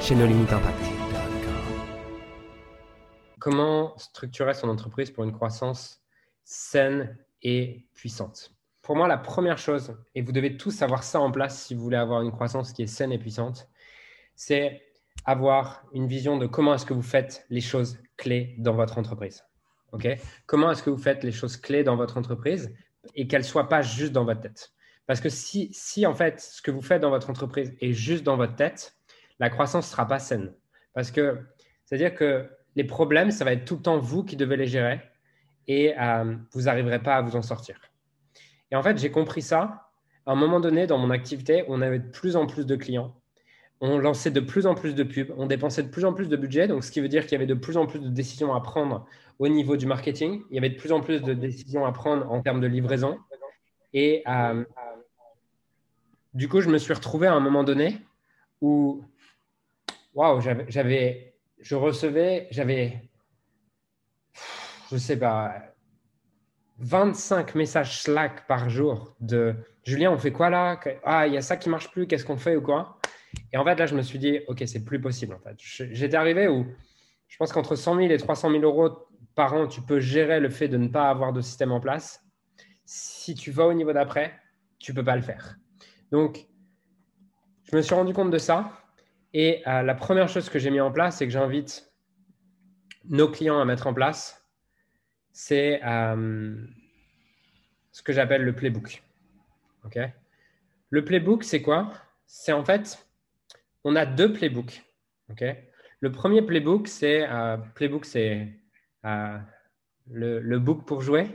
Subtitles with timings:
[0.00, 0.78] chez No Limit Impact.
[3.38, 6.02] Comment structurer son entreprise pour une croissance
[6.44, 8.52] saine et puissante?
[8.82, 11.82] Pour moi, la première chose, et vous devez tous avoir ça en place si vous
[11.82, 13.68] voulez avoir une croissance qui est saine et puissante,
[14.34, 14.82] c'est
[15.24, 19.44] avoir une vision de comment est-ce que vous faites les choses clés dans votre entreprise.
[20.46, 22.74] comment est-ce que vous faites les choses clés dans votre entreprise
[23.14, 24.72] et qu'elles ne soient pas juste dans votre tête?
[25.06, 28.24] Parce que si, si en fait ce que vous faites dans votre entreprise est juste
[28.24, 28.96] dans votre tête,
[29.38, 30.52] la croissance ne sera pas saine.
[30.92, 31.38] Parce que
[31.84, 35.00] c'est-à-dire que les problèmes, ça va être tout le temps vous qui devez les gérer
[35.66, 37.80] et euh, vous n'arriverez pas à vous en sortir.
[38.70, 39.90] Et en fait, j'ai compris ça
[40.26, 43.14] à un moment donné dans mon activité, on avait de plus en plus de clients
[43.80, 46.36] on lançait de plus en plus de pubs, on dépensait de plus en plus de
[46.36, 48.54] budget, donc ce qui veut dire qu'il y avait de plus en plus de décisions
[48.54, 49.06] à prendre
[49.38, 52.30] au niveau du marketing, il y avait de plus en plus de décisions à prendre
[52.30, 53.18] en termes de livraison.
[53.92, 54.64] Et euh,
[56.32, 57.98] du coup, je me suis retrouvé à un moment donné
[58.60, 59.02] où,
[60.14, 63.10] waouh, j'avais, je recevais, j'avais,
[64.90, 65.74] je sais pas,
[66.78, 69.54] 25 messages Slack par jour de
[69.84, 70.80] Julien, on fait quoi là?
[71.04, 72.98] Ah, il y a ça qui marche plus, qu'est-ce qu'on fait ou quoi?
[73.52, 75.34] Et en fait, là, je me suis dit, OK, c'est plus possible.
[75.34, 75.56] En fait.
[75.58, 76.66] J'étais arrivé où
[77.28, 80.48] je pense qu'entre 100 000 et 300 000 euros par an, tu peux gérer le
[80.48, 82.24] fait de ne pas avoir de système en place.
[82.84, 84.32] Si tu vas au niveau d'après,
[84.78, 85.56] tu peux pas le faire.
[86.10, 86.46] Donc,
[87.64, 88.70] je me suis rendu compte de ça.
[89.34, 91.92] Et euh, la première chose que j'ai mis en place, c'est que j'invite
[93.06, 94.46] nos clients à mettre en place,
[95.32, 96.54] c'est euh,
[97.90, 99.02] ce que j'appelle le playbook.
[99.84, 99.98] OK?
[100.90, 101.92] Le playbook, c'est quoi?
[102.26, 103.04] C'est en fait
[103.82, 104.82] on a deux playbooks.
[106.00, 108.48] le premier playbook, c'est euh, playbook, c'est
[110.10, 111.28] le, book pour jouer,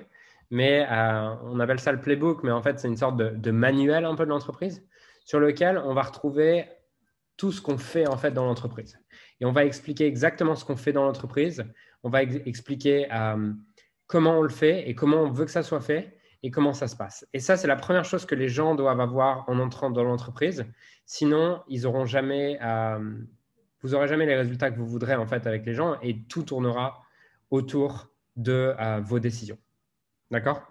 [0.49, 0.87] mais
[1.43, 4.23] on appelle ça le playbook, mais en fait, c'est une sorte de, manuel un peu
[4.23, 4.83] de l'entreprise
[5.25, 6.67] sur lequel on va retrouver
[7.39, 8.99] tout ce qu'on fait en fait dans l'entreprise.
[9.39, 11.63] Et on va expliquer exactement ce qu'on fait dans l'entreprise.
[12.03, 13.07] On va expliquer
[14.07, 16.89] comment on le fait et comment on veut que ça soit fait et comment ça
[16.89, 17.25] se passe.
[17.33, 20.65] Et ça, c'est la première chose que les gens doivent avoir en entrant dans l'entreprise.
[21.05, 22.99] Sinon, ils auront jamais, euh,
[23.81, 26.43] vous n'aurez jamais les résultats que vous voudrez en fait avec les gens et tout
[26.43, 27.01] tournera
[27.51, 29.57] autour de euh, vos décisions.
[30.29, 30.67] D'accord?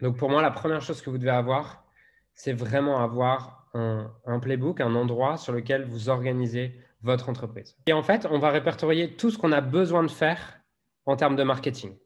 [0.00, 1.84] Donc pour moi, la première chose que vous devez avoir,
[2.32, 7.76] c'est vraiment avoir un, playbook, un endroit sur lequel vous organisez votre entreprise.
[7.86, 10.60] Et en fait, on va répertorier tout ce qu'on a besoin de faire
[11.04, 11.96] en termes de marketing.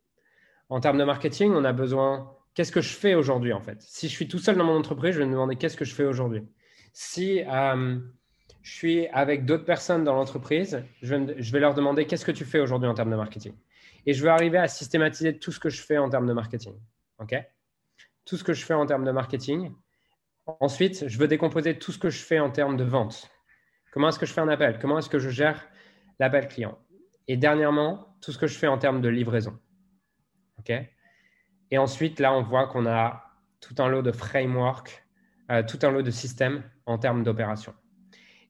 [0.69, 3.81] En termes de marketing, on a besoin qu'est-ce que je fais aujourd'hui en fait?
[3.81, 5.95] Si je suis tout seul dans mon entreprise, je vais me demander qu'est-ce que je
[5.95, 6.43] fais aujourd'hui?
[6.93, 7.99] Si euh,
[8.63, 12.61] je suis avec d'autres personnes dans l'entreprise, je, vais leur demander qu'est-ce que tu fais
[12.61, 13.55] aujourd'hui en termes de marketing?
[14.07, 16.75] Et je vais arriver à systématiser tout ce que je fais en termes de marketing.
[17.19, 17.35] OK?
[18.25, 19.73] Tout ce que je fais en termes de marketing.
[20.61, 23.31] Ensuite, je veux décomposer tout ce que je fais en termes de vente.
[23.93, 24.79] Comment est-ce que je fais un appel?
[24.81, 25.69] Comment est-ce que je gère
[26.19, 26.79] l'appel client?
[27.29, 29.59] Et dernièrement, tout ce que je fais en termes de livraison.
[30.59, 30.73] OK?
[31.71, 33.25] Et ensuite, là, on voit qu'on a
[33.61, 35.05] tout un lot de framework,
[35.51, 37.75] euh, tout un lot de systèmes en termes d'opération.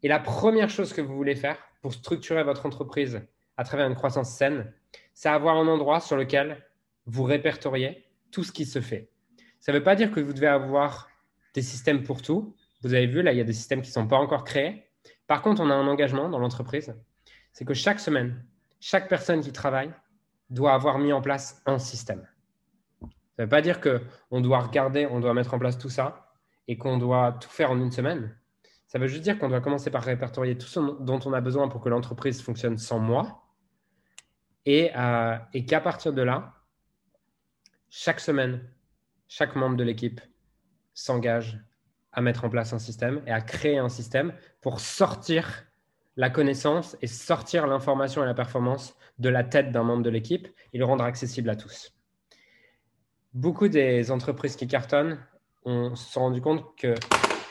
[0.03, 3.21] Et la première chose que vous voulez faire pour structurer votre entreprise
[3.57, 4.73] à travers une croissance saine,
[5.13, 6.65] c'est avoir un endroit sur lequel
[7.07, 9.11] vous répertoriez tout ce qui se fait.
[9.59, 11.10] Ça ne veut pas dire que vous devez avoir
[11.55, 12.55] des systèmes pour tout.
[12.83, 14.91] Vous avez vu, là, il y a des systèmes qui ne sont pas encore créés.
[15.27, 16.95] Par contre, on a un engagement dans l'entreprise.
[17.53, 18.45] C'est que chaque semaine,
[18.81, 19.93] chaque personne qui travaille
[20.49, 22.27] doit avoir mis en place un système.
[23.01, 23.07] Ça
[23.39, 26.33] ne veut pas dire qu'on doit regarder, on doit mettre en place tout ça
[26.69, 28.37] et qu'on doit tout faire en une semaine.
[28.87, 31.69] Ça veut juste dire qu'on doit commencer par répertorier tout ce dont on a besoin
[31.69, 33.45] pour que l'entreprise fonctionne sans moi
[34.67, 36.55] et, euh, et qu'à partir de là,
[37.89, 38.69] chaque semaine,
[39.29, 40.21] chaque membre de l'équipe
[40.95, 41.59] s'engage
[42.13, 45.65] à mettre en place un système et à créer un système pour sortir
[46.17, 50.49] la connaissance et sortir l'information et la performance de la tête d'un membre de l'équipe
[50.73, 51.93] et le rendre accessible à tous
[53.35, 55.19] beaucoup des entreprises qui cartonnent,
[55.65, 56.95] on se sont rendu compte que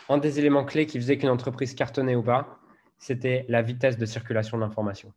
[0.09, 2.59] un des éléments clés qui faisait qu'une entreprise cartonnait ou pas,
[2.97, 5.13] c'était la vitesse de circulation de l'information.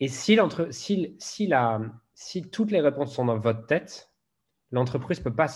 [0.00, 0.38] Et si,
[0.70, 1.80] si, si, la,
[2.14, 4.10] si, toutes les réponses sont dans votre tête,
[4.72, 5.46] l'entreprise peut pas.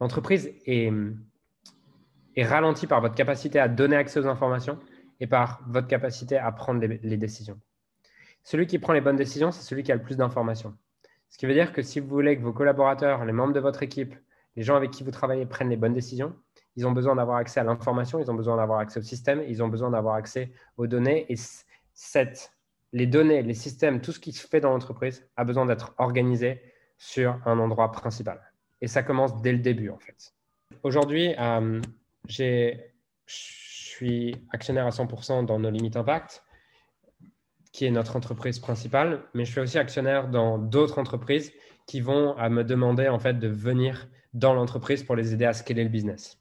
[0.00, 0.92] L'entreprise est,
[2.36, 4.78] est ralenti par votre capacité à donner accès aux informations
[5.20, 7.58] et par votre capacité à prendre les, décisions.
[8.42, 10.76] Celui qui prend les bonnes décisions, c'est celui qui a le plus d'informations.
[11.30, 13.82] Ce qui veut dire que si vous voulez que vos collaborateurs, les membres de votre
[13.82, 14.14] équipe,
[14.54, 16.34] les gens avec qui vous travaillez prennent les bonnes décisions,
[16.76, 19.62] ils ont besoin d'avoir accès à l'information, ils ont besoin d'avoir accès au système, ils
[19.62, 21.26] ont besoin d'avoir accès aux données.
[21.32, 21.36] Et
[22.92, 26.60] les données, les systèmes, tout ce qui se fait dans l'entreprise a besoin d'être organisé
[26.98, 28.40] sur un endroit principal.
[28.80, 30.34] Et ça commence dès le début, en fait.
[30.82, 31.80] Aujourd'hui, euh,
[32.28, 32.74] je
[33.26, 36.42] suis actionnaire à 100% dans nos limites Impact,
[37.72, 41.52] qui est notre entreprise principale, mais je suis aussi actionnaire dans d'autres entreprises
[41.86, 45.52] qui vont à me demander en fait de venir dans l'entreprise pour les aider à
[45.52, 46.38] scaler le business.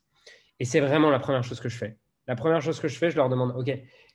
[0.60, 1.98] Et c'est vraiment la première chose que je fais.
[2.28, 3.72] La première chose que je fais, je leur demande, OK,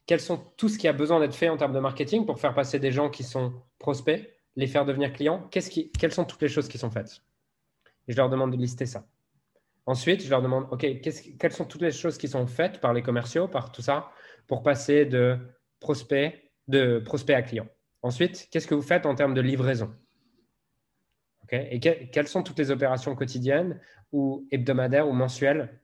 [0.07, 2.55] quels sont tout ce qui a besoin d'être fait en termes de marketing pour faire
[2.55, 4.29] passer des gens qui sont prospects,
[4.61, 7.23] les faire devenir clients Quelles sont toutes les choses qui sont faites?
[8.07, 9.07] Je leur demande de lister ça.
[9.87, 13.03] Ensuite, je leur demande, OK, quelles sont toutes les choses qui sont faites par les
[13.03, 14.11] commerciaux, par tout ça,
[14.47, 15.39] pour passer de
[15.81, 17.67] prospect, de prospect à client?
[18.03, 19.95] Ensuite, qu'est-ce que vous faites en termes de livraison?
[21.53, 23.81] Et quelles sont toutes les opérations quotidiennes
[24.13, 25.81] ou hebdomadaires ou mensuelles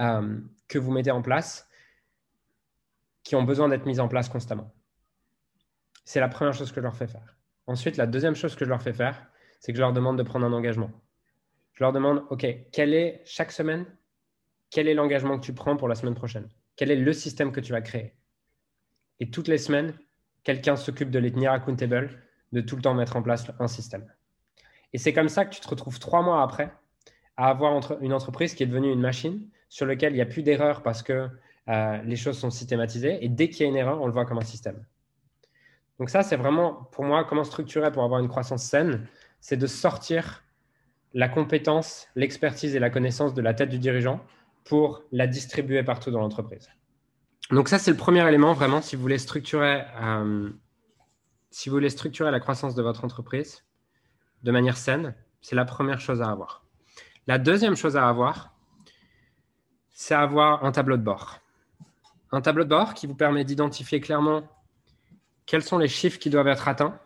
[0.00, 0.38] euh,
[0.68, 1.68] que vous mettez en place
[3.24, 4.72] qui ont besoin d'être mises en place constamment?
[6.04, 7.36] C'est la première chose que je leur fais faire.
[7.66, 9.26] Ensuite, la deuxième chose que je leur fais faire,
[9.60, 10.90] c'est que je leur demande de prendre un engagement.
[11.72, 13.86] Je leur demande, OK, quel est chaque semaine,
[14.70, 16.48] quel est l'engagement que tu prends pour la semaine prochaine?
[16.76, 18.14] Quel est le système que tu vas créer?
[19.20, 19.98] Et toutes les semaines,
[20.42, 22.22] quelqu'un s'occupe de les tenir accountable,
[22.52, 24.06] de tout le temps mettre en place un système.
[24.92, 26.72] Et c'est comme ça que tu te retrouves trois mois après
[27.36, 30.42] à avoir une entreprise qui est devenue une machine sur laquelle il n'y a plus
[30.42, 31.28] d'erreurs parce que
[31.68, 33.24] euh, les choses sont systématisées.
[33.24, 34.84] Et dès qu'il y a une erreur, on le voit comme un système.
[35.98, 39.06] Donc ça, c'est vraiment, pour moi, comment structurer pour avoir une croissance saine,
[39.40, 40.42] c'est de sortir
[41.12, 44.20] la compétence, l'expertise et la connaissance de la tête du dirigeant
[44.64, 46.68] pour la distribuer partout dans l'entreprise.
[47.50, 50.50] Donc ça, c'est le premier élément, vraiment, si vous voulez structurer, euh,
[51.50, 53.62] si vous voulez structurer la croissance de votre entreprise
[54.42, 56.64] de manière saine, c'est la première chose à avoir.
[57.26, 58.54] La deuxième chose à avoir,
[59.90, 61.38] c'est avoir un tableau de bord.
[62.32, 64.42] Un tableau de bord qui vous permet d'identifier clairement
[65.46, 67.00] quels sont les chiffres qui doivent être atteints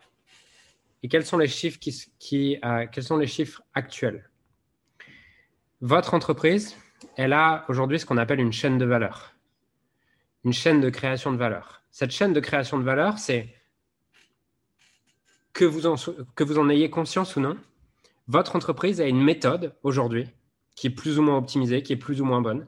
[1.03, 4.29] et quels sont les chiffres, qui, euh, quels sont les chiffres actuels.
[5.81, 6.75] Votre entreprise,
[7.15, 9.33] elle a aujourd'hui ce qu'on appelle une chaîne de valeur,
[10.43, 11.83] une chaîne de création de valeur.
[11.91, 13.55] Cette chaîne de création de valeur, c'est
[15.53, 17.57] que vous en ayez conscience ou non,
[18.27, 20.27] votre entreprise a une méthode aujourd'hui
[20.75, 22.67] qui est plus ou moins optimisée, qui est plus ou moins bonne,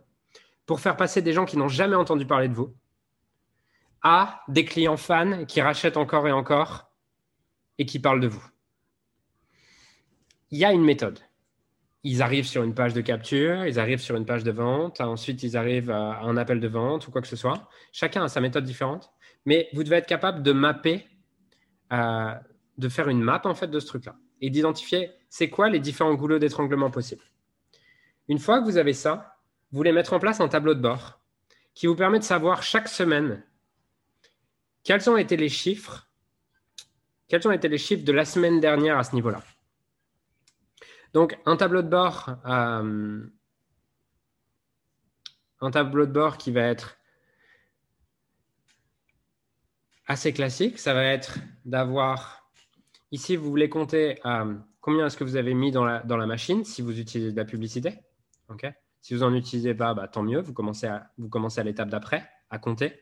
[0.65, 2.74] pour faire passer des gens qui n'ont jamais entendu parler de vous
[4.03, 6.92] à des clients fans qui rachètent encore et encore
[7.77, 8.44] et qui parlent de vous.
[10.50, 11.19] Il y a une méthode.
[12.03, 15.44] Ils arrivent sur une page de capture, ils arrivent sur une page de vente, ensuite
[15.44, 17.69] ils arrivent à un appel de vente ou quoi que ce soit.
[17.92, 19.12] Chacun a sa méthode différente,
[19.45, 21.07] mais vous devez être capable de mapper,
[21.94, 22.33] euh,
[22.77, 26.15] de faire une map en fait de ce truc-là et d'identifier c'est quoi les différents
[26.15, 27.24] goulots d'étranglement possibles.
[28.27, 29.38] Une fois que vous avez ça,
[29.71, 31.21] vous voulez mettre en place un tableau de bord
[31.74, 33.44] qui vous permet de savoir chaque semaine
[34.83, 36.05] quels ont été les chiffres
[37.29, 39.41] de la semaine dernière à ce niveau-là?
[41.13, 43.21] Donc, un tableau de bord, euh,
[45.59, 46.97] un tableau de bord qui va être
[50.07, 52.50] assez classique, ça va être d'avoir,
[53.11, 56.81] ici, vous voulez compter euh, combien est-ce que vous avez mis dans la, machine si
[56.81, 58.00] vous utilisez de la publicité.
[59.01, 63.00] si vous n'en utilisez pas, bah, tant mieux, vous commencez à l'étape d'après, à compter.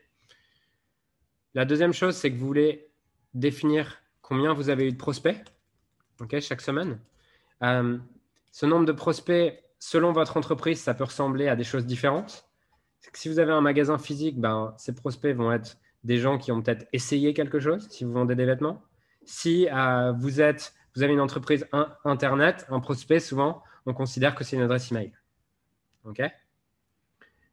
[1.54, 2.88] La deuxième chose, c'est que vous voulez
[3.34, 5.36] définir combien vous avez eu de prospects
[6.40, 7.00] chaque semaine.
[7.62, 7.98] Euh,
[8.52, 12.46] ce nombre de prospects, selon votre entreprise, ça peut ressembler à des choses différentes.
[13.14, 16.62] si vous avez un magasin physique, ben, ces prospects vont être des gens qui ont
[16.62, 18.82] peut-être essayé quelque chose, si vous vendez des vêtements.
[19.24, 21.66] Si euh, vous, êtes, vous avez une entreprise
[22.04, 25.12] Internet, un prospect, souvent, on considère que c'est une adresse email.
[26.04, 26.22] OK?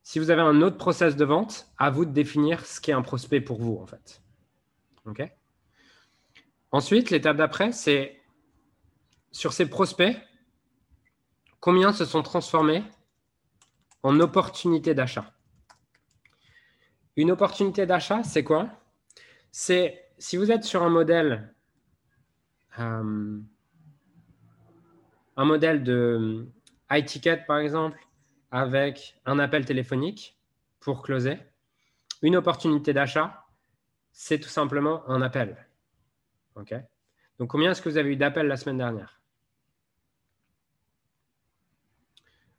[0.08, 3.02] Si vous avez un autre process de vente, à vous de définir ce qu'est un
[3.02, 4.24] prospect pour vous, en fait.
[5.04, 5.22] OK?
[6.72, 8.18] Ensuite, l'étape d'après, c'est
[9.34, 10.16] sur ces prospects,
[11.60, 12.86] combien se sont transformés
[14.02, 15.34] en opportunités d'achat?
[17.18, 18.70] Une opportunité d'achat, c'est quoi?
[19.52, 21.54] C'est si vous êtes sur un modèle,
[22.80, 23.42] euh,
[25.36, 26.48] un modèle de
[26.90, 28.00] high ticket par exemple,
[28.52, 30.38] avec un appel téléphonique
[30.80, 31.38] pour closer,
[32.22, 33.46] une opportunité d'achat,
[34.12, 35.68] c'est tout simplement un appel.
[36.56, 39.22] Donc, combien est-ce que vous avez eu d'appels la semaine dernière?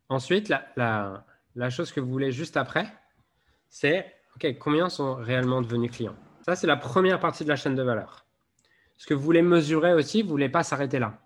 [0.09, 1.25] Ensuite, la,
[1.71, 2.93] chose que vous voulez juste après,
[3.69, 4.15] c'est
[4.61, 6.17] combien sont réellement devenus clients?
[6.43, 8.25] Ça, c'est la première partie de la chaîne de valeur.
[8.97, 11.21] Ce que vous voulez mesurer aussi, vous ne voulez pas s'arrêter là.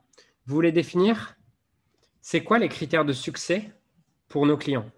[0.47, 1.37] Vous voulez définir,
[2.21, 3.73] c'est quoi les critères de succès
[4.33, 4.91] pour nos clients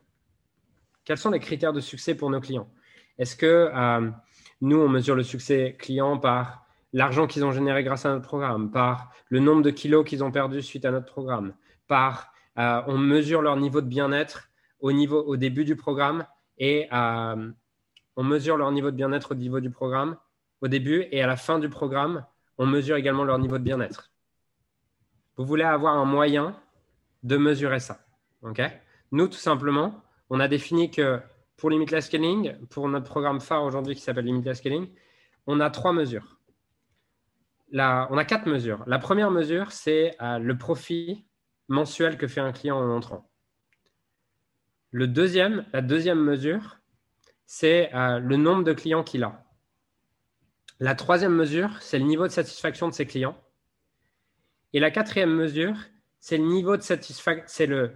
[1.04, 2.68] Quels sont les critères de succès pour nos clients?
[3.18, 4.10] Est-ce que euh,
[4.60, 8.70] nous, on mesure le succès client par l'argent qu'ils ont généré grâce à notre programme,
[8.70, 11.52] par le nombre de kilos qu'ils ont perdu suite à notre programme,
[11.88, 16.24] par euh, on mesure leur niveau de bien-être au, niveau, au début du programme
[16.58, 17.50] et euh,
[18.14, 20.16] on mesure leur niveau de bien-être au niveau du programme
[20.60, 22.24] au début et à la fin du programme,
[22.56, 24.12] on mesure également leur niveau de bien-être.
[25.36, 26.56] Vous voulez avoir un moyen
[27.24, 27.98] de mesurer ça.
[29.12, 31.20] Nous, tout simplement, on a défini que
[31.56, 34.88] pour Limitless Scaling, pour notre programme phare aujourd'hui qui s'appelle Limitless Scaling,
[35.46, 36.38] on a trois mesures.
[37.72, 37.78] on
[38.18, 38.82] a quatre mesures.
[38.86, 41.24] La première mesure, c'est euh, le profit
[41.68, 43.30] mensuel que fait un client en entrant.
[44.92, 46.78] La deuxième mesure,
[47.46, 49.44] c'est euh, le nombre de clients qu'il a.
[50.80, 53.36] La troisième mesure, c'est le niveau de satisfaction de ses clients.
[54.72, 55.76] Et la quatrième mesure,
[56.20, 57.92] c'est le niveau de satisfaction, c'est le,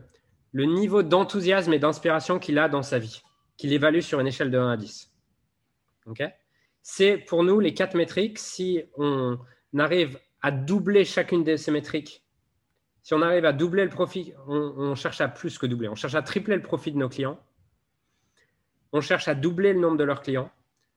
[0.52, 3.22] le niveau d'enthousiasme et d'inspiration qu'il a dans sa vie,
[3.56, 5.12] qu'il évalue sur une échelle de 1 à 10.
[6.82, 8.38] c'est pour nous les quatre métriques.
[8.38, 9.38] Si on
[9.78, 12.24] arrive à doubler chacune de ces métriques
[13.08, 16.14] si on arrive à doubler le profit, on, cherche à plus que doubler, on cherche
[16.14, 17.40] à tripler le profit de nos clients,
[18.92, 20.50] on cherche à doubler le nombre de leurs clients,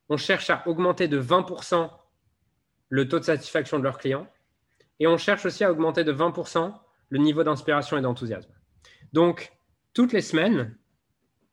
[0.10, 1.89] on cherche à augmenter de 20%
[2.89, 4.27] le taux de satisfaction de leurs clients,
[5.00, 6.74] et on cherche aussi à augmenter de 20%
[7.08, 8.51] le niveau d'inspiration et d'enthousiasme.
[9.13, 9.51] Donc,
[9.94, 10.77] toutes les semaines,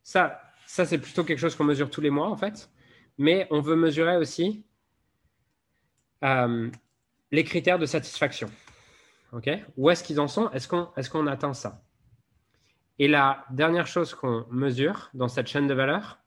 [0.03, 2.71] ça, ça c'est plutôt quelque chose qu'on mesure tous les mois en fait,
[3.19, 4.65] mais on veut mesurer aussi
[6.25, 6.71] euh,
[7.31, 8.51] les critères de satisfaction.
[9.77, 10.51] Où est-ce qu'ils en sont?
[10.53, 11.85] Est-ce qu'on est atteint ça?
[12.99, 16.19] Et la dernière chose qu'on mesure dans cette chaîne de valeur,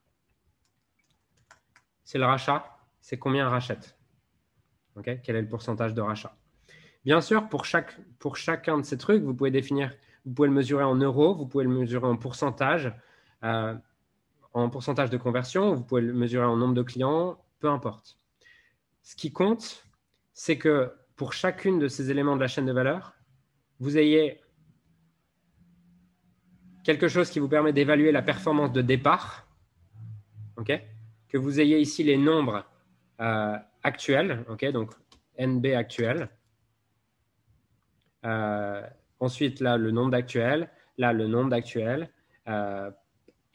[2.03, 2.65] c'est le rachat.
[3.01, 3.97] C'est combien on rachète?
[5.03, 6.35] Quel est le pourcentage de rachat?
[7.03, 9.91] Bien sûr, pour chacun de ces trucs, vous pouvez définir,
[10.25, 12.93] vous pouvez le mesurer en euros, vous pouvez le mesurer en pourcentage,
[13.43, 13.75] euh,
[14.53, 18.17] en pourcentage de conversion, vous pouvez le mesurer en nombre de clients, peu importe.
[19.03, 19.85] Ce qui compte,
[20.33, 23.13] c'est que pour chacune de ces éléments de la chaîne de valeur,
[23.79, 24.41] vous ayez
[26.83, 29.47] quelque chose qui vous permet d'évaluer la performance de départ,
[31.27, 32.65] que vous ayez ici les nombres
[33.19, 34.91] euh, actuels, donc
[35.39, 36.29] NB actuel,
[38.25, 38.85] euh,
[39.21, 42.11] ensuite là le nombre d'actuels, là le nombre d'actuels,
[42.47, 42.91] euh,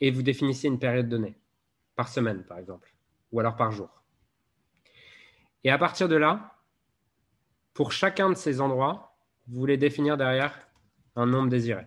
[0.01, 1.37] et vous définissez une période donnée,
[1.95, 2.91] par semaine par exemple,
[3.31, 3.89] ou alors par jour.
[5.63, 6.55] Et à partir de là,
[7.73, 10.67] pour chacun de ces endroits, vous voulez définir derrière
[11.15, 11.85] un nombre désiré.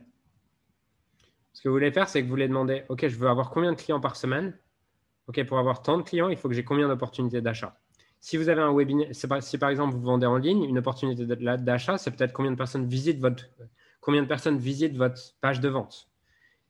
[1.52, 3.72] Ce que vous voulez faire, c'est que vous voulez demander, OK, je veux avoir combien
[3.72, 4.56] de clients par semaine?
[5.26, 7.78] OK, pour avoir tant de clients, il faut que j'ai combien d'opportunités d'achat?
[8.20, 11.96] Si vous avez un webinaire, si par exemple vous vendez en ligne, une opportunité d'achat,
[11.96, 13.44] c'est peut-être combien de personnes visitent votre,
[14.00, 16.08] combien de personnes visitent votre page de vente.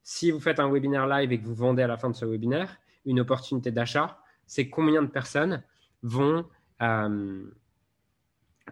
[0.03, 2.25] Si vous faites un webinaire live et que vous vendez à la fin de ce
[2.25, 5.63] webinaire, une opportunité d'achat, c'est combien de personnes
[6.03, 6.47] vont
[6.83, 7.45] euh,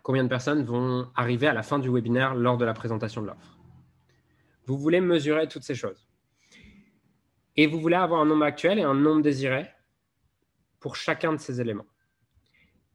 [0.02, 3.26] combien de personnes vont arriver à la fin du webinaire lors de la présentation de
[3.26, 3.58] l'offre.
[4.66, 6.08] Vous voulez mesurer toutes ces choses.
[7.56, 9.68] Et vous voulez avoir un nombre actuel et un nombre désiré
[10.78, 11.87] pour chacun de ces éléments.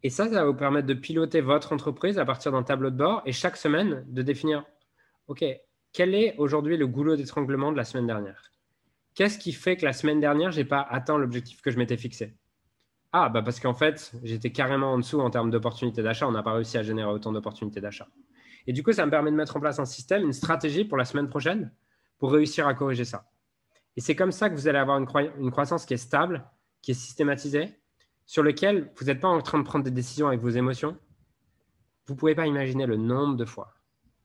[0.03, 2.97] Et ça, ça va vous permettre de piloter votre entreprise à partir d'un tableau de
[2.97, 4.65] bord et chaque semaine de définir,
[5.27, 5.43] OK,
[5.93, 8.51] quel est aujourd'hui le goulot d'étranglement de la semaine dernière?
[9.15, 11.97] Qu'est-ce qui fait que la semaine dernière, je n'ai pas atteint l'objectif que je m'étais
[11.97, 12.35] fixé?
[13.11, 16.27] Ah, bah parce qu'en fait, j'étais carrément en dessous en termes d'opportunités d'achat.
[16.27, 18.07] On n'a pas réussi à générer autant d'opportunités d'achat.
[18.65, 20.97] Et du coup, ça me permet de mettre en place un système, une stratégie pour
[20.97, 21.71] la semaine prochaine
[22.17, 23.29] pour réussir à corriger ça.
[23.95, 26.43] Et c'est comme ça que vous allez avoir une, croissance qui est stable,
[26.81, 27.77] qui est systématisée,
[28.25, 30.97] sur lequel vous n'êtes pas en train de prendre des décisions avec vos émotions.
[32.05, 33.73] Vous ne pouvez pas imaginer le nombre de fois,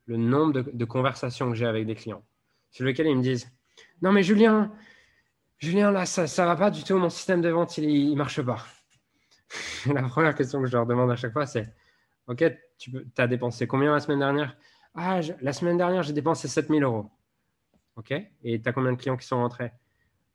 [0.06, 2.24] le nombre de, conversations que j'ai avec des clients,
[2.70, 3.50] sur lesquels ils me disent
[4.02, 4.72] Non, mais Julien,
[5.58, 8.42] Julien, là, ça ne va pas du tout, mon système de vente, il ne marche
[8.42, 8.64] pas.
[9.92, 11.72] la première question que je leur demande à chaque fois, c'est
[12.28, 12.44] Ok,
[12.76, 14.54] tu as dépensé combien la semaine dernière
[14.94, 17.10] Ah, la semaine dernière, j'ai dépensé 7000 euros.
[17.96, 19.72] Ok, et tu as combien de clients qui sont rentrés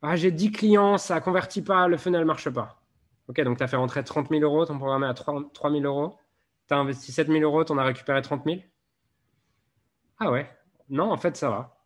[0.02, 2.83] Ah, j'ai 10 clients, ça ne convertit pas, le funnel ne marche pas.
[3.28, 5.84] Ok, donc tu as fait rentrer 30 000 euros, ton programme est à 3, 000
[5.84, 6.16] euros.
[6.68, 8.58] Tu as investi 7 000 euros, tu en as récupéré 30 000
[10.18, 10.50] Ah ouais,
[10.90, 11.78] non, en fait, ça va.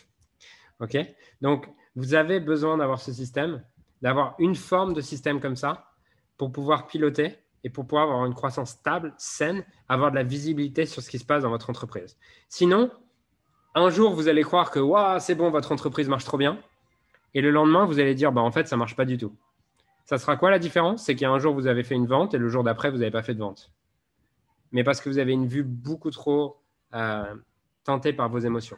[0.80, 0.96] ok,
[1.40, 3.64] donc vous avez besoin d'avoir ce système,
[4.02, 5.92] d'avoir une forme de système comme ça
[6.36, 10.86] pour pouvoir piloter et pour pouvoir avoir une croissance stable, saine, avoir de la visibilité
[10.86, 12.18] sur ce qui se passe dans votre entreprise.
[12.48, 12.90] Sinon,
[13.74, 14.80] un jour, vous allez croire que
[15.18, 16.58] c'est bon, votre entreprise marche trop bien.
[17.32, 19.34] Et le lendemain, vous allez dire, bah, en fait, ça ne marche pas du tout.
[20.04, 21.04] Ça sera quoi la différence?
[21.04, 22.90] C'est qu'il y a un jour, vous avez fait une vente et le jour d'après,
[22.90, 23.72] vous n'avez pas fait de vente.
[24.72, 26.60] Mais parce que vous avez une vue beaucoup trop
[26.94, 27.34] euh,
[27.84, 28.76] tentée par vos émotions.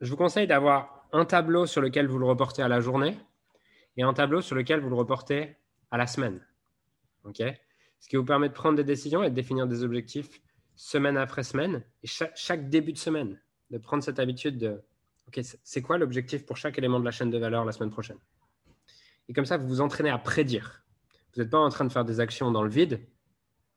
[0.00, 3.18] Je vous conseille d'avoir un tableau sur lequel vous le reportez à la journée
[3.96, 5.56] et un tableau sur lequel vous le reportez
[5.90, 6.40] à la semaine.
[8.00, 10.40] Ce qui vous permet de prendre des décisions et de définir des objectifs
[10.76, 14.80] semaine après semaine et chaque, début de semaine, de prendre cette habitude de
[15.26, 18.18] OK, c'est quoi l'objectif pour chaque élément de la chaîne de valeur la semaine prochaine?
[19.28, 20.82] Et comme ça, vous vous entraînez à prédire.
[21.34, 23.00] Vous n'êtes pas en train de faire des actions dans le vide,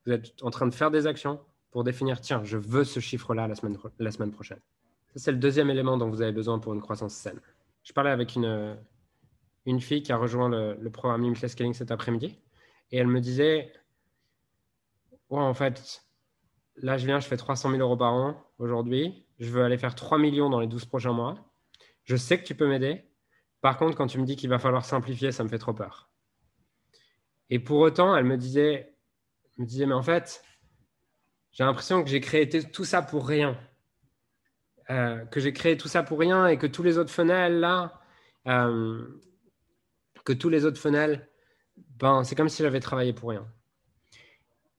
[0.05, 1.39] vous êtes en train de faire des actions
[1.69, 4.59] pour définir tiens, je veux ce chiffre-là la semaine, prochaine.
[5.13, 7.39] Ça, c'est le deuxième élément dont vous avez besoin pour une croissance saine.
[7.83, 8.77] Je parlais avec une,
[9.65, 12.37] une fille qui a rejoint le, le programme Limitless Scaling cet après-midi
[12.91, 13.71] et elle me disait
[15.31, 16.03] ouais, en fait,
[16.75, 19.25] là, je viens, je fais 300 000 euros par an aujourd'hui.
[19.39, 21.35] Je veux aller faire 3 millions dans les 12 prochains mois.
[22.03, 23.03] Je sais que tu peux m'aider.
[23.61, 26.09] Par contre, quand tu me dis qu'il va falloir simplifier, ça me fait trop peur.
[27.49, 28.95] Et pour autant, elle me disait,
[29.57, 30.43] me disait mais en fait,
[31.51, 33.57] j'ai l'impression que j'ai créé tout ça pour rien.
[34.89, 38.01] Euh, que j'ai créé tout ça pour rien et que tous les autres funnels là,
[38.47, 39.21] euh,
[40.25, 41.29] que tous les autres funnels,
[41.77, 43.47] ben, c'est comme si j'avais travaillé pour rien.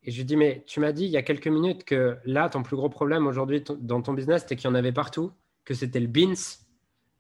[0.02, 2.48] Et je lui dis, mais tu m'as dit il y a quelques minutes que là,
[2.48, 5.32] ton plus gros problème aujourd'hui dans ton business, c'était qu'il y en avait partout,
[5.64, 6.34] que c'était le beans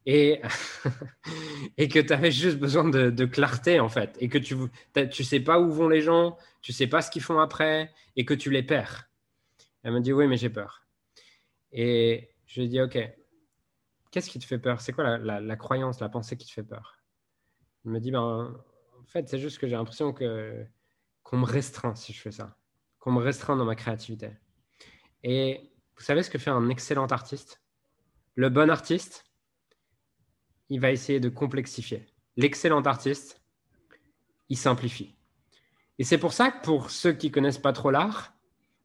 [0.06, 0.40] et,
[1.88, 4.16] que tu avais juste besoin de, clarté en fait.
[4.20, 7.22] Et que tu ne sais pas où vont les gens, tu sais pas ce qu'ils
[7.22, 9.08] font après et que tu les perds.
[9.82, 10.86] Elle me dit, oui, mais j'ai peur.
[11.72, 12.98] Et je lui ai dit, OK,
[14.10, 14.80] qu'est-ce qui te fait peur?
[14.80, 16.98] C'est quoi la, croyance, la pensée qui te fait peur?
[17.84, 18.54] Elle me dit, ben,
[19.00, 20.64] en fait, c'est juste que j'ai l'impression que
[21.22, 22.56] qu'on me restreint si je fais ça
[23.02, 24.30] qu'on me restreint dans ma créativité.
[25.24, 27.60] Et vous savez ce que fait un excellent artiste?
[28.36, 29.24] Le bon artiste,
[30.72, 32.06] il va essayer de complexifier.
[32.38, 33.42] L'excellent artiste,
[34.48, 35.14] il simplifie.
[35.98, 38.32] Et c'est pour ça que pour ceux qui connaissent pas trop l'art,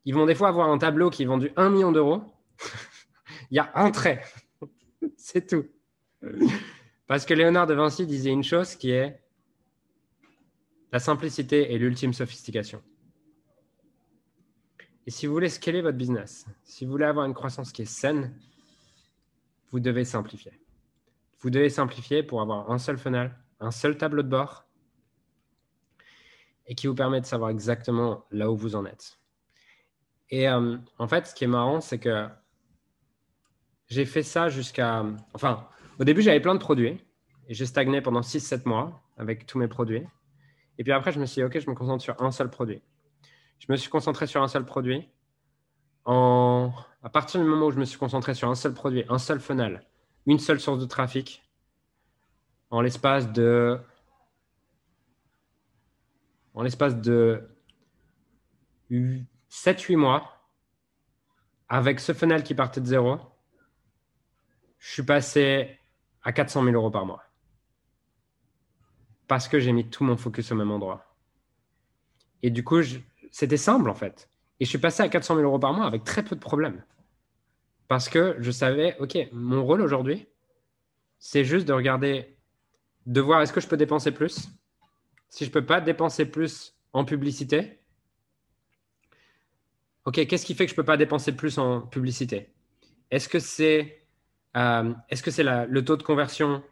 [0.03, 2.23] ils vont des fois avoir un tableau qui est vendu 1 million d'euros.
[3.51, 4.21] il y a un trait.
[5.15, 5.65] c'est tout.
[7.07, 9.21] Parce que Léonard de Vinci disait une chose qui est
[10.91, 12.81] la simplicité est l'ultime sophistication.
[15.05, 17.85] Et si vous voulez scaler votre business, si vous voulez avoir une croissance qui est
[17.85, 18.37] saine,
[19.69, 20.51] vous devez simplifier.
[21.39, 24.65] Vous devez simplifier pour avoir un seul funnel, un seul tableau de bord
[26.67, 29.19] et qui vous permet de savoir exactement là où vous en êtes.
[30.29, 32.27] Et euh, en fait, ce qui est marrant, c'est que
[33.87, 35.05] j'ai fait ça jusqu'à...
[35.33, 35.67] Enfin,
[35.99, 36.99] au début, j'avais plein de produits
[37.47, 40.03] et j'ai stagné pendant 6-7 mois avec tous mes produits.
[40.77, 42.81] Et puis après, je me suis dit, OK, je me concentre sur un seul produit.
[43.59, 45.07] Je me suis concentré sur un seul produit.
[46.05, 46.71] En...
[47.01, 49.39] À partir du moment où je me suis concentré sur un seul produit, un seul
[49.39, 49.86] funnel,
[50.27, 51.41] une seule source de trafic,
[52.69, 53.79] en l'espace de
[56.53, 57.47] en l'espace de
[58.89, 60.41] 7-8 mois,
[61.69, 63.19] avec ce funnel qui partait de zéro,
[64.79, 65.77] je suis passé
[66.23, 67.23] à 400 000 euros par mois.
[69.27, 71.05] Parce que j'ai mis tout mon focus au même endroit.
[72.41, 72.99] Et du coup, je,
[73.31, 74.29] c'était simple en fait.
[74.59, 76.83] Et je suis passé à 400 000 euros par mois avec très peu de problèmes.
[77.87, 80.27] Parce que je savais, OK, mon rôle aujourd'hui,
[81.19, 82.37] c'est juste de regarder,
[83.05, 84.49] de voir est-ce que je peux dépenser plus.
[85.29, 87.79] Si je ne peux pas dépenser plus en publicité,
[90.05, 92.49] OK, qu'est-ce qui fait que je ne peux pas dépenser plus en publicité?
[93.11, 94.05] Est-ce que c'est
[94.55, 96.63] euh, est -ce le taux de conversion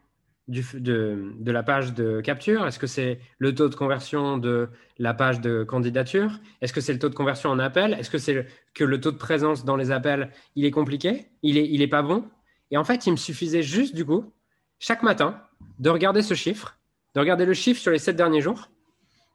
[0.48, 2.66] de, la page de capture?
[2.66, 6.38] Est-ce que c'est le taux de conversion de la page de candidature?
[6.60, 7.94] Est-ce que c'est le taux de conversion en appel?
[7.94, 11.26] Est-ce que c'est que le taux de présence dans les appels, il est compliqué?
[11.42, 12.24] Il n'est il est pas bon?
[12.70, 14.32] Et en fait, il me suffisait juste, du coup,
[14.78, 15.40] chaque matin,
[15.78, 16.78] de regarder ce chiffre,
[17.14, 18.70] de regarder le chiffre sur les sept derniers jours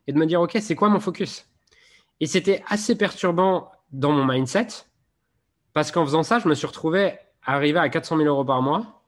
[0.07, 1.45] et de me dire, OK, c'est quoi mon focus?
[2.19, 4.67] Et c'était assez perturbant dans mon mindset
[5.73, 9.00] parce qu'en faisant ça, je me suis retrouvé à à 400 000 euros par mois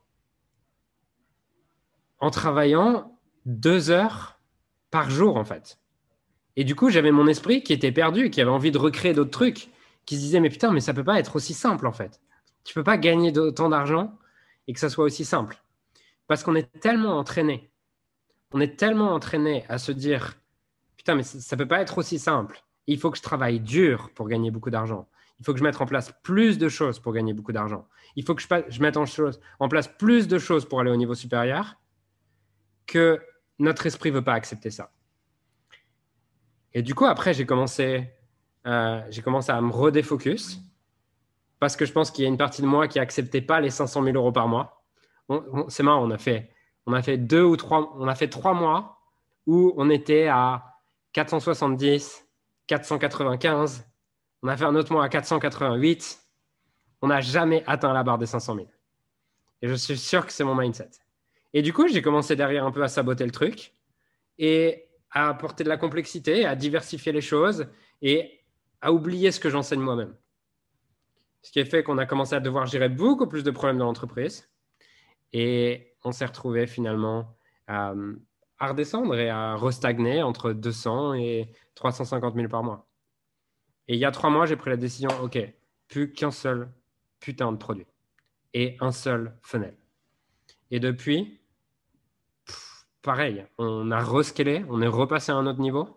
[2.24, 4.40] en travaillant deux heures
[4.92, 5.78] par jour, en fait.
[6.56, 9.32] Et du coup, j'avais mon esprit qui était perdu, qui avait envie de recréer d'autres
[9.32, 9.68] trucs,
[10.06, 12.22] qui se disait, mais putain, mais ça peut pas être aussi simple, en fait.
[12.64, 14.18] Tu peux pas gagner autant d'argent
[14.68, 15.62] et que ça soit aussi simple.
[16.28, 17.70] Parce qu'on est tellement entraîné.
[18.54, 20.36] On est tellement entraîné à se dire,
[20.96, 22.64] putain, mais ça peut pas être aussi simple.
[22.88, 25.10] Il faut que je travaille dur pour gagner beaucoup d'argent.
[25.42, 27.86] Il faut que je mette en place plus de choses pour gagner beaucoup d'argent.
[28.16, 31.76] Il faut que je, mette en place plus de choses pour aller au niveau supérieur
[32.86, 33.22] que
[33.60, 34.92] notre esprit veut pas accepter ça.
[36.74, 38.10] Et du coup, après, j'ai commencé,
[38.66, 40.60] euh, j'ai commencé à me redéfocus
[41.60, 43.70] parce que je pense qu'il y a une partie de moi qui n'acceptait pas les
[43.70, 44.84] 500 000 euros par mois.
[45.70, 46.50] C'est marrant, on a fait,
[46.86, 49.00] On a fait deux ou trois, on a fait trois mois
[49.46, 50.66] où on était à
[51.14, 52.28] 470,
[52.68, 53.86] 495.
[54.42, 56.20] On a fait un autre mois à 488.
[57.02, 58.68] On n'a jamais atteint la barre des 500 000.
[59.62, 60.90] Et je suis sûr que c'est mon mindset.
[61.54, 63.74] Et du coup, j'ai commencé derrière un peu à saboter le truc
[64.40, 67.68] et à apporter de la complexité, à diversifier les choses
[68.02, 68.42] et
[68.82, 70.16] à oublier ce que j'enseigne moi-même.
[71.44, 73.86] Ce qui a fait qu'on a commencé à devoir gérer beaucoup plus de problèmes dans
[73.86, 74.50] l'entreprise.
[75.32, 77.38] Et on s'est retrouvé finalement
[77.68, 77.94] à,
[78.60, 82.88] redescendre et à restagner entre 200 et 350 000 par mois.
[83.88, 85.38] Et il y a trois mois, j'ai pris la décision, OK,
[85.90, 86.72] plus qu'un seul
[87.20, 87.88] putain de produit
[88.54, 89.76] et un seul funnel.
[90.72, 91.40] Et depuis,
[93.04, 95.96] pareil, on a rescalé, on est repassé à un autre niveau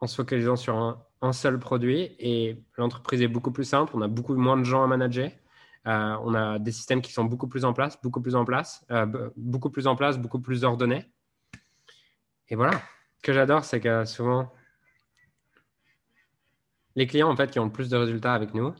[0.00, 0.76] en se focalisant sur
[1.20, 4.82] un, seul produit et l'entreprise est beaucoup plus simple, on a beaucoup moins de gens
[4.82, 5.30] à manager.
[5.86, 8.84] Euh, on a des systèmes qui sont beaucoup plus en place, beaucoup plus en place,
[8.90, 11.04] euh, beaucoup plus en place, beaucoup plus ordonnés.
[12.48, 12.80] Et voilà.
[13.18, 14.52] Ce que j'adore, c'est que souvent,
[16.96, 18.74] les clients en fait qui ont plus de résultats avec nous,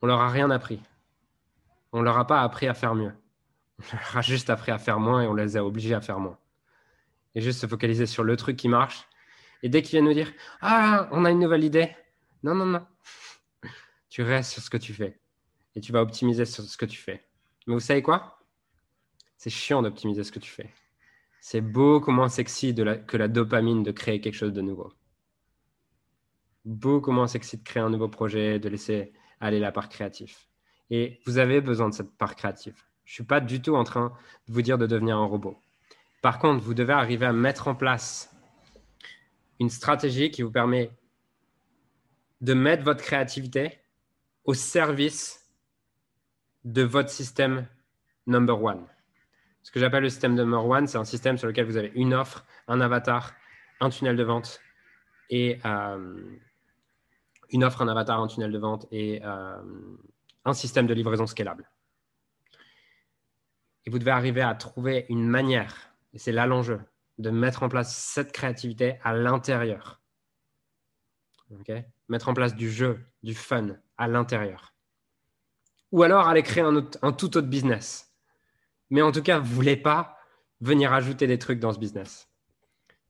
[0.00, 0.80] on leur a rien appris.
[1.92, 3.12] On leur a pas appris à faire mieux.
[4.14, 6.38] On juste appris à faire moins et on les a obligés à faire moins.
[7.34, 9.06] Et juste se focaliser sur le truc qui marche.
[9.62, 11.94] Et dès qu'ils viennent nous dire Ah, on a une nouvelle idée.
[12.42, 12.86] Non, non, non
[14.08, 15.20] tu restes sur ce que tu fais
[15.74, 17.26] et tu vas optimiser sur ce que tu fais.
[17.66, 18.38] Mais vous savez quoi?
[19.36, 20.72] C'est chiant d'optimiser ce que tu fais.
[21.40, 24.92] C'est beaucoup moins sexy que la dopamine de créer quelque chose de nouveau.
[26.64, 30.34] Beaucoup moins sexy de créer un nouveau projet, de laisser aller la part créative.
[30.90, 32.85] Et vous avez besoin de cette part créative.
[33.06, 34.12] Je ne suis pas du tout en train
[34.48, 35.56] de vous dire de devenir un robot.
[36.22, 38.36] Par contre, vous devez arriver à mettre en place
[39.60, 40.90] une stratégie qui vous permet
[42.40, 43.78] de mettre votre créativité
[44.44, 45.48] au service
[46.64, 47.66] de votre système
[48.26, 48.84] number one.
[49.62, 52.12] Ce que j'appelle le système number one, c'est un système sur lequel vous avez une
[52.12, 53.34] offre, un avatar,
[53.80, 54.60] un tunnel de vente
[55.30, 56.38] et euh,
[57.50, 59.62] une offre, un avatar, un tunnel de vente et euh,
[60.44, 61.68] un système de livraison scalable.
[63.86, 66.80] Et vous devez arriver à trouver une manière, et c'est là l'enjeu,
[67.18, 70.00] de mettre en place cette créativité à l'intérieur.
[72.08, 74.74] mettre en place du jeu, du fun, à l'intérieur.
[75.92, 78.12] Ou alors aller créer un, tout autre business.
[78.90, 80.18] Mais en tout cas, vous ne voulez pas
[80.60, 82.28] venir ajouter des trucs dans ce business.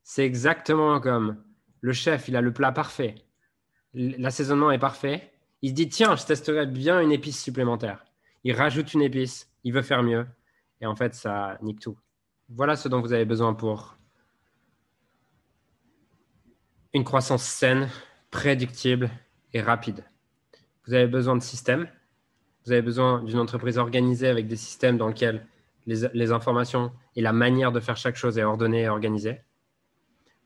[0.02, 1.42] C'est exactement comme
[1.80, 3.14] le chef, il a le plat parfait.
[3.94, 5.32] L'assaisonnement est parfait.
[5.62, 8.04] Il se dit, tiens, je testerai bien une épice supplémentaire.
[8.44, 10.26] Il rajoute une épice, il veut faire mieux.
[10.80, 11.96] Et en fait, ça nique tout.
[12.48, 13.96] Voilà ce dont vous avez besoin pour
[16.92, 17.88] une croissance saine,
[18.30, 19.10] prédictible
[19.52, 20.04] et rapide.
[20.86, 21.88] Vous avez besoin de systèmes.
[22.64, 25.46] Vous avez besoin d'une entreprise organisée avec des systèmes dans lesquels
[25.86, 29.40] les, informations et la manière de faire chaque chose est ordonnée et organisée.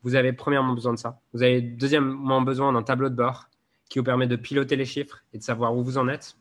[0.03, 1.21] Vous avez premièrement besoin de ça.
[1.33, 3.49] Vous avez deuxièmement besoin d'un tableau de bord
[3.89, 6.37] qui vous permet de piloter les chiffres et de savoir où vous en êtes.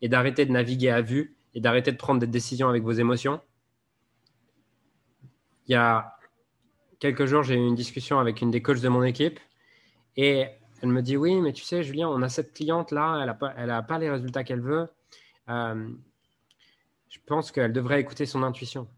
[0.00, 3.40] et d'arrêter de naviguer à vue et d'arrêter de prendre des décisions avec vos émotions.
[5.66, 6.16] Il y a
[6.98, 9.40] quelques jours, j'ai eu une discussion avec une des coachs de mon équipe
[10.16, 10.46] et
[10.82, 13.82] elle me dit Oui, mais tu sais, Julien, on a cette cliente-là, elle n'a pas,
[13.82, 14.88] pas les résultats qu'elle veut.
[15.48, 15.88] Euh,
[17.08, 18.88] je pense qu'elle devrait écouter son intuition.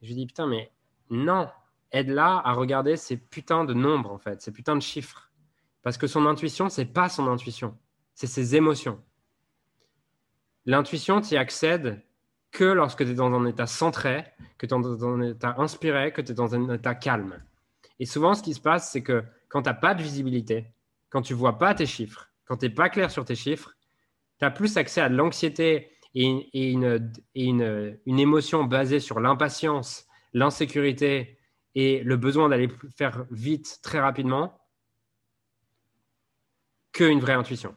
[0.00, 0.72] Je lui dis Putain, mais
[1.10, 1.48] non,
[1.92, 5.30] aide-la à regarder ces putains de nombres, en fait, ces putains de chiffres.
[5.82, 7.76] Parce que son intuition, c'est pas son intuition,
[8.14, 9.02] c'est ses émotions.
[10.66, 12.02] L'intuition, tu y accèdes
[12.50, 14.24] que lorsque tu es dans un état centré,
[14.58, 17.42] que tu es dans un état inspiré, que tu es dans un état calme.
[17.98, 20.66] Et souvent, ce qui se passe, c'est que quand tu n'as pas de visibilité,
[21.08, 23.76] quand tu vois pas tes chiffres, quand tu n'es pas clair sur tes chiffres,
[24.38, 31.38] tu as plus accès à de l'anxiété et, une, une, émotion basée sur l'impatience, l'insécurité
[31.74, 34.58] et le besoin d'aller faire vite très rapidement
[36.92, 37.74] qu'une vraie intuition.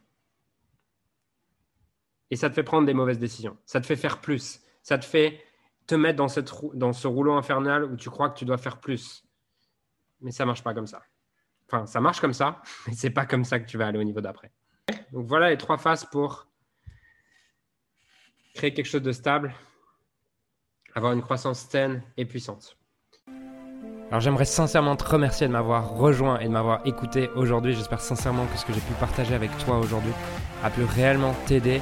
[2.32, 3.58] Et ça te fait prendre des mauvaises décisions.
[3.66, 4.62] Ça te fait faire plus.
[4.82, 5.44] Ça te fait
[5.88, 8.80] te mettre dans, cette, dans ce rouleau infernal où tu crois que tu dois faire
[8.80, 9.24] plus.
[10.22, 11.04] Mais ça marche pas comme ça.
[11.68, 14.04] Enfin, ça marche comme ça, mais c'est pas comme ça que tu vas aller au
[14.04, 14.52] niveau d'après.
[15.12, 16.48] Donc voilà les trois phases pour
[18.54, 19.54] créer quelque chose de stable,
[20.94, 22.78] avoir une croissance saine et puissante.
[24.10, 27.74] Alors j'aimerais sincèrement te remercier de m'avoir rejoint et de m'avoir écouté aujourd'hui.
[27.74, 30.14] J'espère sincèrement que ce que j'ai pu partager avec toi aujourd'hui
[30.64, 31.82] a pu réellement t'aider